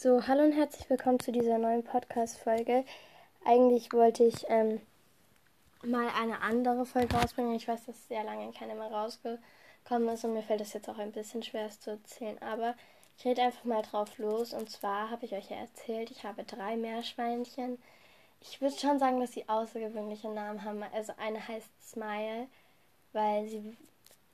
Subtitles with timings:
[0.00, 2.84] So, hallo und herzlich willkommen zu dieser neuen Podcast-Folge.
[3.44, 4.80] Eigentlich wollte ich ähm,
[5.82, 7.56] mal eine andere Folge rausbringen.
[7.56, 10.98] Ich weiß, dass sehr lange keine mehr rausgekommen ist und mir fällt es jetzt auch
[10.98, 12.40] ein bisschen schwer, es zu erzählen.
[12.40, 12.76] Aber
[13.18, 14.54] ich rede einfach mal drauf los.
[14.54, 17.82] Und zwar habe ich euch ja erzählt, ich habe drei Meerschweinchen.
[18.40, 20.80] Ich würde schon sagen, dass sie außergewöhnliche Namen haben.
[20.94, 22.46] Also eine heißt Smile,
[23.12, 23.76] weil sie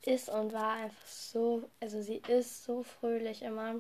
[0.03, 3.77] ist und war einfach so, also sie ist so fröhlich immer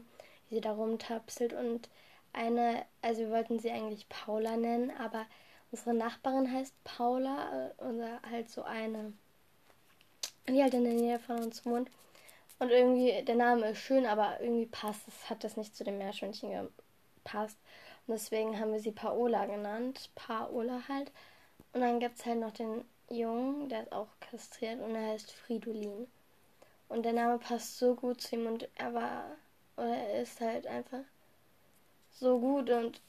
[0.48, 1.52] wie sie da rumtapselt.
[1.52, 1.88] Und
[2.32, 5.26] eine, also wir wollten sie eigentlich Paula nennen, aber
[5.70, 9.12] unsere Nachbarin heißt Paula, äh, oder halt so eine,
[10.48, 11.90] die halt in der Nähe von uns wohnt.
[12.58, 15.98] Und irgendwie, der Name ist schön, aber irgendwie passt es, hat das nicht zu dem
[15.98, 16.70] Meerschweinchen
[17.16, 17.58] gepasst.
[18.06, 20.10] Und deswegen haben wir sie Paola genannt.
[20.14, 21.10] Paola halt.
[21.72, 25.32] Und dann gibt es halt noch den Jungen, der ist auch kastriert und er heißt
[25.32, 26.06] Fridolin.
[26.88, 29.24] Und der Name passt so gut zu ihm und er war
[29.76, 31.04] oder er ist halt einfach
[32.12, 33.00] so gut und.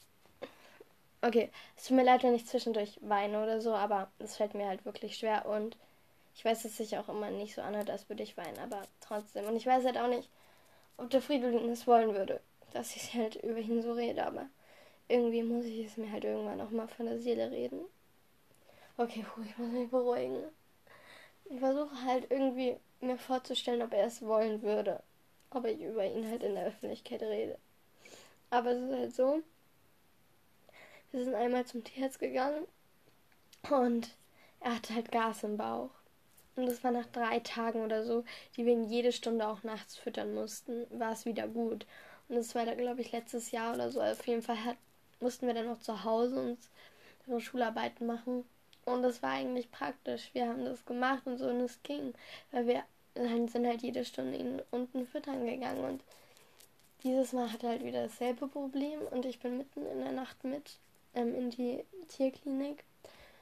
[1.22, 4.66] Okay, es tut mir leid, wenn ich zwischendurch weine oder so, aber es fällt mir
[4.66, 5.76] halt wirklich schwer und
[6.36, 9.46] ich weiß, dass sich auch immer nicht so anhört, als würde ich weinen, aber trotzdem.
[9.46, 10.28] Und ich weiß halt auch nicht,
[10.98, 12.40] ob der Fridolin es wollen würde,
[12.72, 14.46] dass ich halt über ihn so rede, aber
[15.08, 17.80] irgendwie muss ich es mir halt irgendwann auch mal von der Seele reden.
[18.98, 20.44] Okay, puh, ich muss mich beruhigen.
[21.46, 25.02] Ich versuche halt irgendwie mir vorzustellen, ob er es wollen würde
[25.56, 27.58] ob ich über ihn halt in der Öffentlichkeit rede.
[28.50, 29.42] Aber es ist halt so,
[31.12, 32.66] wir sind einmal zum Tierarzt gegangen
[33.70, 34.10] und
[34.60, 35.90] er hatte halt Gas im Bauch.
[36.56, 38.24] Und das war nach drei Tagen oder so,
[38.56, 41.86] die wir ihn jede Stunde auch nachts füttern mussten, war es wieder gut.
[42.28, 44.00] Und das war glaube ich, letztes Jahr oder so.
[44.00, 44.76] Auf jeden Fall hat,
[45.20, 46.70] mussten wir dann noch zu Hause uns
[47.44, 48.44] Schularbeiten machen.
[48.84, 50.30] Und das war eigentlich praktisch.
[50.32, 52.14] Wir haben das gemacht und so und es ging,
[52.52, 52.84] weil wir
[53.24, 56.02] dann sind halt jede Stunde ihn unten füttern gegangen und
[57.02, 60.42] dieses Mal hat er halt wieder dasselbe Problem und ich bin mitten in der Nacht
[60.44, 60.78] mit
[61.14, 62.84] ähm, in die Tierklinik.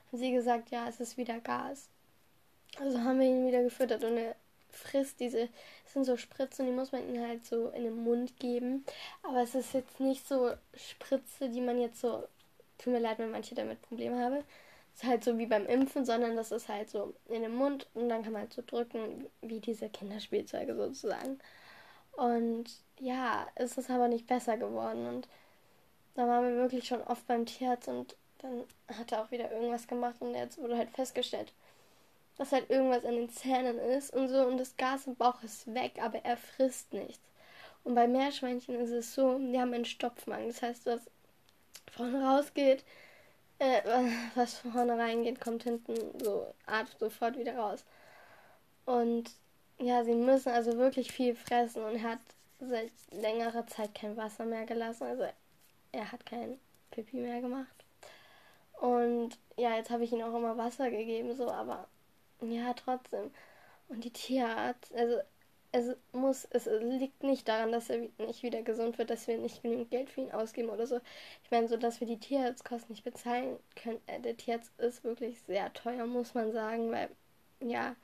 [0.08, 1.88] Haben sie gesagt, ja, es ist wieder Gas.
[2.78, 4.36] Also haben wir ihn wieder gefüttert und er
[4.70, 5.48] frisst diese,
[5.86, 8.84] es sind so Spritzen, die muss man ihm halt so in den Mund geben.
[9.22, 12.24] Aber es ist jetzt nicht so Spritze, die man jetzt so,
[12.78, 14.44] tut mir leid, wenn manche damit Probleme haben,
[14.94, 18.08] ist halt so wie beim Impfen, sondern das ist halt so in den Mund und
[18.08, 21.38] dann kann man halt so drücken, wie diese Kinderspielzeuge sozusagen.
[22.12, 22.66] Und
[23.00, 25.06] ja, es ist aber nicht besser geworden.
[25.06, 25.28] Und
[26.14, 28.64] da waren wir wirklich schon oft beim Tierarzt und dann
[28.96, 31.52] hat er auch wieder irgendwas gemacht und jetzt wurde halt festgestellt,
[32.36, 35.72] dass halt irgendwas an den Zähnen ist und so und das Gas im Bauch ist
[35.74, 37.22] weg, aber er frisst nichts.
[37.84, 40.48] Und bei Meerschweinchen ist es so, die haben einen Stopfmagen.
[40.48, 41.00] Das heißt, was
[41.90, 42.84] vorne rausgeht,
[43.64, 47.84] äh, was vorne reingeht, kommt hinten so Art sofort wieder raus.
[48.84, 49.30] Und
[49.78, 52.20] ja, sie müssen also wirklich viel fressen und er hat
[52.60, 55.04] seit längerer Zeit kein Wasser mehr gelassen.
[55.04, 55.26] Also
[55.92, 56.58] er hat kein
[56.90, 57.84] Pipi mehr gemacht.
[58.80, 61.88] Und ja, jetzt habe ich ihm auch immer Wasser gegeben, so, aber
[62.40, 63.30] ja, trotzdem.
[63.88, 65.18] Und die Tierarzt, also
[65.74, 69.60] es muss, es liegt nicht daran, dass er nicht wieder gesund wird, dass wir nicht
[69.60, 71.00] genügend Geld für ihn ausgeben oder so.
[71.42, 74.00] Ich meine, so dass wir die Tierarztkosten nicht bezahlen können.
[74.06, 77.08] Äh, der Tierarzt ist wirklich sehr teuer, muss man sagen, weil
[77.60, 77.96] ja,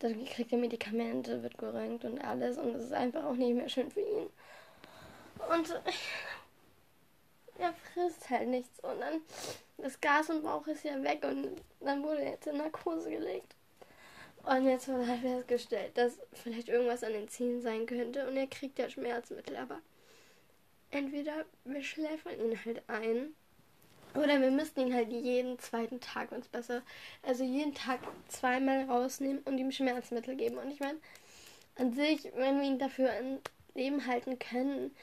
[0.00, 3.68] dann kriegt er Medikamente, wird gerönt und alles und es ist einfach auch nicht mehr
[3.68, 4.28] schön für ihn.
[5.52, 5.80] Und
[7.58, 9.20] er frisst halt nichts und dann
[9.78, 13.54] das Gas im Bauch ist ja weg und dann wurde er jetzt in Narkose gelegt.
[14.46, 18.46] Und jetzt wurde halt festgestellt, dass vielleicht irgendwas an den Zähnen sein könnte und er
[18.46, 19.80] kriegt ja Schmerzmittel, aber
[20.90, 23.34] entweder wir schläfern ihn halt ein
[24.14, 26.82] oder wir müssten ihn halt jeden zweiten Tag uns besser,
[27.22, 30.58] also jeden Tag zweimal rausnehmen und ihm Schmerzmittel geben.
[30.58, 30.98] Und ich meine,
[31.76, 33.40] an sich, wenn wir ihn dafür ein
[33.74, 34.94] Leben halten können,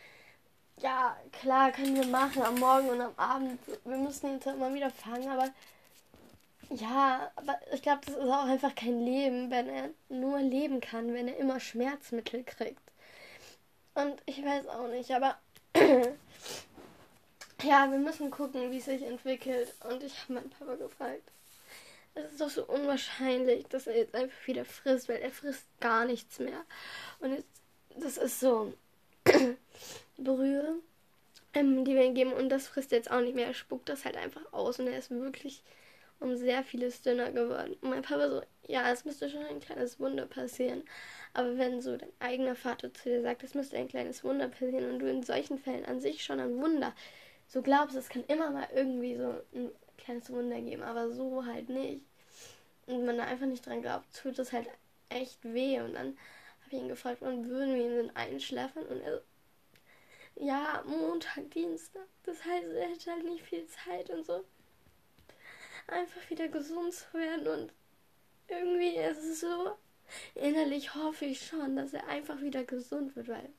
[0.77, 3.59] ja, klar, können wir machen am Morgen und am Abend.
[3.85, 5.49] Wir müssen ihn zwar immer wieder fangen, aber
[6.73, 11.13] ja, aber ich glaube, das ist auch einfach kein Leben, wenn er nur leben kann,
[11.13, 12.81] wenn er immer Schmerzmittel kriegt.
[13.93, 15.37] Und ich weiß auch nicht, aber
[17.63, 19.73] ja, wir müssen gucken, wie es sich entwickelt.
[19.89, 21.23] Und ich habe meinen Papa gefragt.
[22.13, 26.05] Es ist doch so unwahrscheinlich, dass er jetzt einfach wieder frisst, weil er frisst gar
[26.05, 26.61] nichts mehr.
[27.19, 27.49] Und jetzt,
[27.97, 28.73] das ist so
[30.17, 30.75] Brühe,
[31.53, 32.31] ähm, die wir ihm geben.
[32.31, 33.47] Und das frisst er jetzt auch nicht mehr.
[33.47, 34.79] Er spuckt das halt einfach aus.
[34.79, 35.63] Und er ist wirklich
[36.21, 37.75] um sehr vieles dünner geworden.
[37.81, 40.83] Und mein Papa so, ja, es müsste schon ein kleines Wunder passieren.
[41.33, 44.91] Aber wenn so dein eigener Vater zu dir sagt, es müsste ein kleines Wunder passieren
[44.91, 46.93] und du in solchen Fällen an sich schon ein Wunder
[47.47, 51.67] so glaubst, es kann immer mal irgendwie so ein kleines Wunder geben, aber so halt
[51.67, 52.01] nicht.
[52.85, 54.69] Und man da einfach nicht dran glaubt, tut es halt
[55.09, 55.81] echt weh.
[55.81, 56.17] Und dann
[56.63, 58.85] habe ich ihn gefragt, wann würden wir ihn denn einschlafen?
[58.85, 59.21] Und er,
[60.35, 62.07] ja, Montag, Dienstag.
[62.23, 64.45] Das heißt, er hätte halt nicht viel Zeit und so.
[65.87, 67.73] Einfach wieder gesund zu werden und
[68.47, 69.77] irgendwie ist es so,
[70.35, 73.49] innerlich hoffe ich schon, dass er einfach wieder gesund wird, weil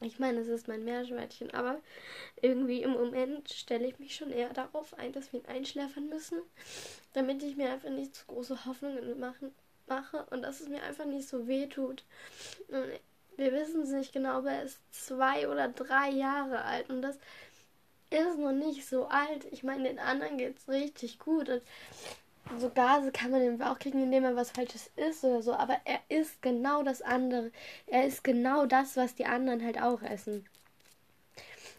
[0.00, 1.80] ich meine, es ist mein Meerschweinchen, aber
[2.42, 6.38] irgendwie im Moment stelle ich mich schon eher darauf ein, dass wir ihn einschläfern müssen,
[7.12, 9.54] damit ich mir einfach nicht zu große Hoffnungen machen,
[9.86, 12.04] mache und dass es mir einfach nicht so weh tut.
[13.36, 17.18] wir wissen es nicht genau, aber er ist zwei oder drei Jahre alt und das
[18.22, 19.46] ist noch nicht so alt.
[19.50, 21.62] Ich meine, den anderen geht es richtig gut und
[22.58, 25.80] so Gase kann man den Bauch kriegen, indem er was Falsches isst oder so, aber
[25.84, 27.50] er isst genau das andere.
[27.86, 30.46] Er isst genau das, was die anderen halt auch essen.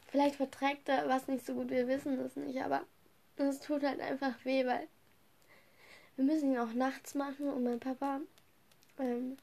[0.08, 2.82] Vielleicht verträgt er was nicht so gut, wir wissen es nicht, aber
[3.38, 4.88] es tut halt einfach weh, weil
[6.16, 8.22] wir müssen ihn auch nachts machen und mein Papa
[8.98, 9.38] ähm,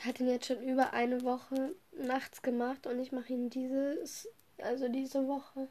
[0.00, 4.28] hat ihn jetzt schon über eine Woche nachts gemacht und ich mache ihn dieses,
[4.58, 5.68] also diese Woche.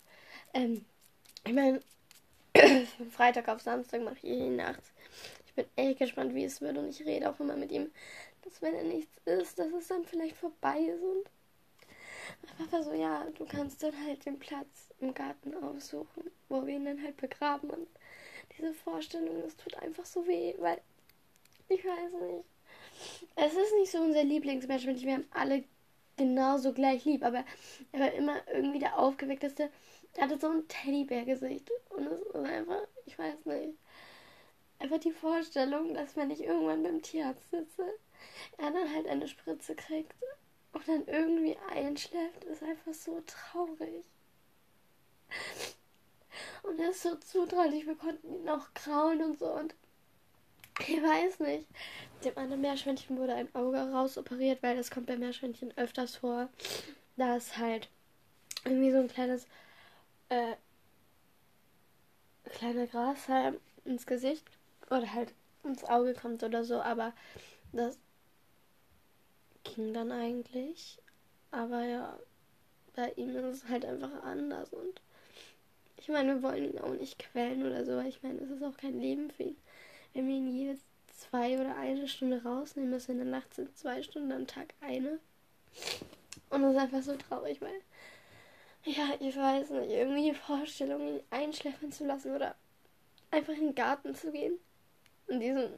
[0.53, 0.85] Ähm,
[1.45, 1.81] ich meine,
[2.97, 4.91] von Freitag auf Samstag mache ich ihn nachts.
[5.47, 7.91] Ich bin echt gespannt, wie es wird und ich rede auch immer mit ihm,
[8.43, 11.29] dass wenn er nichts ist, dass es dann vielleicht vorbei ist und
[12.57, 16.85] Papa so, ja, du kannst dann halt den Platz im Garten aussuchen, wo wir ihn
[16.85, 17.87] dann halt begraben und
[18.57, 20.81] diese Vorstellung, das tut einfach so weh, weil
[21.69, 22.45] ich weiß nicht.
[23.35, 25.63] Es ist nicht so unser Lieblingsmensch, wir haben alle
[26.21, 27.43] genauso gleich lieb, aber
[27.91, 29.71] er war immer irgendwie der aufgeweckteste.
[30.13, 33.73] Er hatte so ein Teddybär-Gesicht und es ist einfach, ich weiß nicht,
[34.77, 37.85] einfach die Vorstellung, dass wenn ich irgendwann beim Tierarzt sitze,
[38.57, 40.13] er dann halt eine Spritze kriegt
[40.73, 44.03] und dann irgendwie einschläft, ist einfach so traurig.
[46.61, 49.73] Und er ist so zutraulich, wir konnten ihn noch kraulen und so und
[50.79, 51.67] ich weiß nicht.
[52.23, 56.49] Dem anderen Meerschweinchen wurde ein Auge rausoperiert, weil das kommt bei Meerschweinchen öfters vor,
[57.17, 57.89] dass halt
[58.65, 59.47] irgendwie so ein kleines
[60.29, 60.55] äh,
[62.51, 64.45] kleiner Grashalm ins Gesicht
[64.89, 65.33] oder halt
[65.63, 67.13] ins Auge kommt oder so, aber
[67.71, 67.97] das
[69.63, 70.99] ging dann eigentlich.
[71.51, 72.19] Aber ja,
[72.95, 75.01] bei ihm ist es halt einfach anders und
[75.97, 78.77] ich meine, wir wollen ihn auch nicht quälen oder so, ich meine, es ist auch
[78.77, 79.57] kein Leben für ihn.
[80.13, 80.77] Wenn wir ihn jede
[81.07, 85.19] zwei oder eine Stunde rausnehmen müssen, in der Nacht sind zwei Stunden am Tag eine.
[86.49, 87.81] Und das ist einfach so traurig, weil,
[88.83, 92.55] ja, ich weiß nicht, irgendwie die Vorstellung, ihn einschläfern zu lassen oder
[93.29, 94.59] einfach in den Garten zu gehen
[95.27, 95.71] und diesen,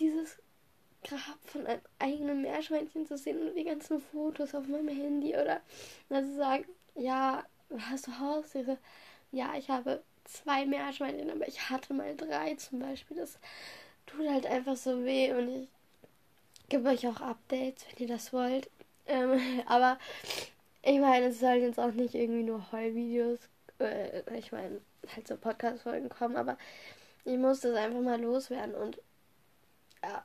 [0.00, 0.38] dieses
[1.04, 5.60] Grab von einem eigenen Meerschweinchen zu sehen und die ganzen Fotos auf meinem Handy oder
[6.08, 6.64] dass sagen,
[6.96, 7.44] ja,
[7.78, 8.78] hast du Haustiere?
[9.30, 13.16] Ja, ich habe zwei Meerschweinchen, aber ich hatte mal drei zum Beispiel.
[13.16, 13.38] Das
[14.06, 15.68] tut halt einfach so weh und ich
[16.68, 18.68] gebe euch auch Updates, wenn ihr das wollt.
[19.06, 19.98] Ähm, aber
[20.82, 23.40] ich meine, es sollen jetzt auch nicht irgendwie nur Heulvideos,
[23.80, 24.80] äh, ich meine,
[25.14, 26.56] halt so Podcast-Folgen kommen, aber
[27.24, 29.00] ich muss das einfach mal loswerden und
[30.02, 30.24] ja,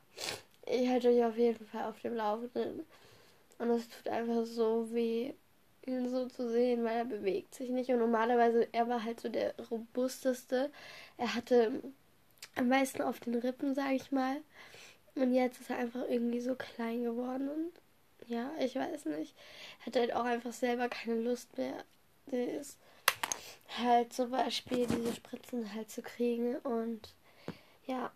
[0.66, 2.86] ich halte euch auf jeden Fall auf dem Laufenden.
[3.58, 5.34] Und es tut einfach so weh
[5.86, 7.90] ihn so zu sehen, weil er bewegt sich nicht.
[7.90, 10.72] Und normalerweise, er war halt so der robusteste.
[11.18, 11.82] Er hatte
[12.56, 14.38] am meisten auf den Rippen, sag ich mal.
[15.16, 17.72] Und jetzt ist er einfach irgendwie so klein geworden und
[18.28, 19.36] ja, ich weiß nicht.
[19.82, 21.84] Er hat halt auch einfach selber keine Lust mehr.
[22.28, 22.78] Das
[23.78, 27.14] halt zum Beispiel diese Spritzen halt zu kriegen und
[27.86, 28.12] ja.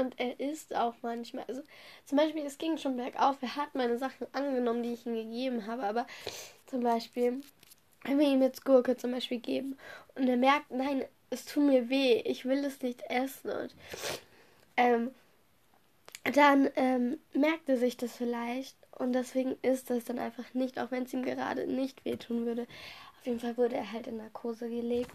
[0.00, 1.44] Und er isst auch manchmal.
[1.48, 1.62] Also
[2.06, 3.36] zum Beispiel, es ging schon bergauf.
[3.42, 5.82] Er hat meine Sachen angenommen, die ich ihm gegeben habe.
[5.84, 6.06] Aber
[6.66, 7.40] zum Beispiel,
[8.04, 9.76] wenn wir ihm jetzt Gurke zum Beispiel geben
[10.14, 13.50] und er merkt, nein, es tut mir weh, ich will es nicht essen.
[13.50, 13.74] Und
[14.76, 15.10] ähm,
[16.24, 20.90] dann ähm, merkt er sich das vielleicht und deswegen ist das dann einfach nicht, auch
[20.90, 22.66] wenn es ihm gerade nicht wehtun würde.
[23.18, 25.12] Auf jeden Fall wurde er halt in Narkose gelegt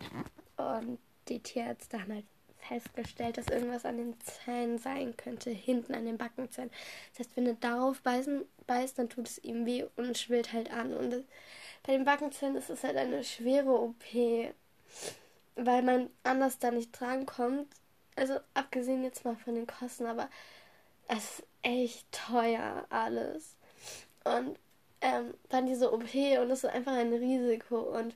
[0.57, 2.25] und die Tierärzte haben halt
[2.67, 6.71] festgestellt, dass irgendwas an den Zähnen sein könnte, hinten an den Backenzähnen.
[7.11, 10.71] Das heißt, wenn er darauf beißen, beißt, dann tut es ihm weh und schwillt halt
[10.71, 10.93] an.
[10.93, 11.23] Und das,
[11.83, 14.03] bei den Backenzähnen ist es halt eine schwere OP,
[15.55, 17.67] weil man anders da nicht drankommt.
[18.15, 20.29] Also abgesehen jetzt mal von den Kosten, aber
[21.07, 23.55] es ist echt teuer alles.
[24.23, 24.57] Und
[25.01, 27.79] ähm, dann diese OP und das ist einfach ein Risiko.
[27.79, 28.15] Und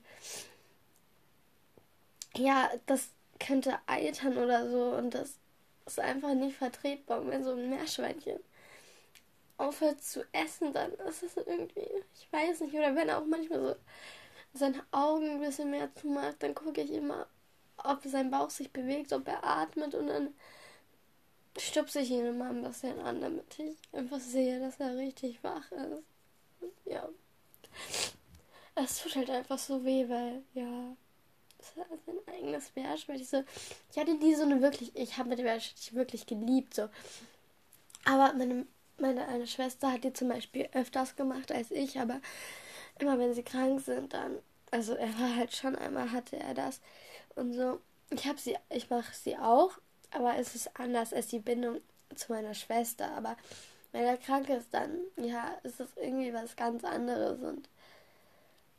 [2.35, 3.09] ja, das
[3.39, 5.37] könnte eitern oder so und das
[5.85, 7.21] ist einfach nicht vertretbar.
[7.21, 8.39] Und wenn so ein Meerschweinchen
[9.57, 13.59] aufhört zu essen, dann ist es irgendwie, ich weiß nicht, oder wenn er auch manchmal
[13.59, 13.75] so
[14.53, 17.27] seine Augen ein bisschen mehr zumacht, dann gucke ich immer,
[17.77, 20.33] ob sein Bauch sich bewegt, ob er atmet und dann
[21.57, 25.71] stupse ich ihn immer ein bisschen an, damit ich einfach sehe, dass er richtig wach
[25.71, 26.03] ist.
[26.85, 27.07] Ja.
[28.75, 30.95] es tut halt einfach so weh, weil, ja,
[31.59, 33.25] es ist ein eigenes Meerschweinchen.
[33.25, 33.43] So,
[33.91, 36.89] ich hatte die so eine wirklich, ich habe mit dem Meerschweinchen wirklich geliebt, so.
[38.05, 38.65] Aber meine,
[38.97, 42.21] meine eine Schwester hat die zum Beispiel öfters gemacht als ich, aber
[42.99, 44.39] immer wenn sie krank sind, dann,
[44.71, 46.79] also er war halt schon einmal hatte er das
[47.35, 47.79] und so.
[48.11, 49.77] Ich habe sie, ich mache sie auch,
[50.11, 51.81] aber es ist anders als die Bindung
[52.15, 53.11] zu meiner Schwester.
[53.15, 53.37] Aber
[53.91, 57.69] wenn er krank ist, dann, ja, ist es irgendwie was ganz anderes und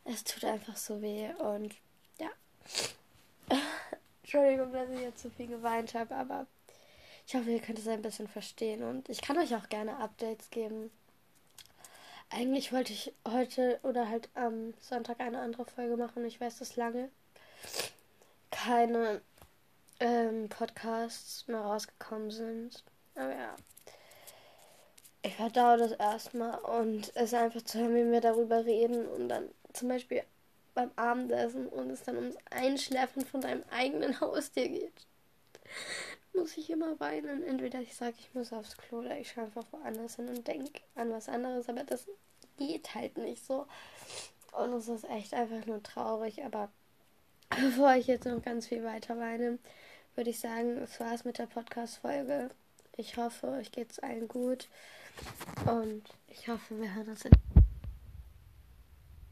[0.05, 1.75] es tut einfach so weh und.
[4.23, 6.47] Entschuldigung, dass ich jetzt so viel geweint habe, aber
[7.27, 10.51] ich hoffe, ihr könnt es ein bisschen verstehen und ich kann euch auch gerne Updates
[10.51, 10.91] geben.
[12.29, 16.25] Eigentlich wollte ich heute oder halt am Sonntag eine andere Folge machen.
[16.25, 17.09] Ich weiß, dass lange
[18.51, 19.21] keine
[19.99, 22.85] ähm, Podcasts mehr rausgekommen sind.
[23.15, 23.57] Aber ja.
[25.23, 29.49] Ich verdaue das erstmal und es einfach zu hören, wie wir darüber reden und dann
[29.73, 30.23] zum Beispiel
[30.75, 35.07] beim Abendessen und es dann ums Einschläfern von deinem eigenen Haustier geht
[36.35, 37.43] muss ich immer weinen.
[37.43, 40.81] Entweder ich sage, ich muss aufs Klo oder ich schaue einfach woanders hin und denke
[40.95, 42.07] an was anderes, aber das
[42.59, 43.67] geht halt nicht so.
[44.53, 46.71] Und es ist echt einfach nur traurig, aber
[47.51, 49.59] bevor ich jetzt noch ganz viel weiter weine,
[50.15, 52.51] würde ich sagen, es war's mit der Podcast-Folge.
[52.97, 54.69] Ich hoffe, euch geht's allen gut
[55.67, 57.33] und ich hoffe, wir hören uns in